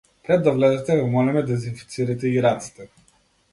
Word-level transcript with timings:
„Пред 0.27 0.43
да 0.45 0.53
влезете 0.55 0.95
ве 0.99 1.03
молиме 1.17 1.45
дезинфицирајте 1.51 2.35
ги 2.35 2.43
рацете“ 2.49 2.91